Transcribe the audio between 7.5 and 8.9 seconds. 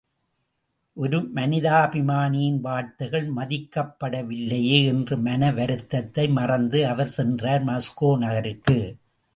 Moscow நகருக்கு!